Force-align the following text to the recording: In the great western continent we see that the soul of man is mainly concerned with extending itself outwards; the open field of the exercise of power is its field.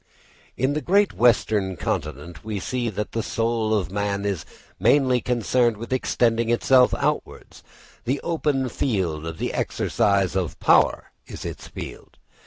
In 0.57 0.73
the 0.73 0.81
great 0.81 1.13
western 1.13 1.77
continent 1.77 2.43
we 2.43 2.59
see 2.59 2.89
that 2.89 3.11
the 3.11 3.21
soul 3.21 3.75
of 3.75 3.91
man 3.91 4.25
is 4.25 4.45
mainly 4.79 5.21
concerned 5.21 5.77
with 5.77 5.93
extending 5.93 6.49
itself 6.49 6.91
outwards; 6.95 7.61
the 8.05 8.19
open 8.21 8.67
field 8.69 9.27
of 9.27 9.37
the 9.37 9.53
exercise 9.53 10.35
of 10.35 10.59
power 10.59 11.11
is 11.27 11.45
its 11.45 11.67
field. 11.67 12.17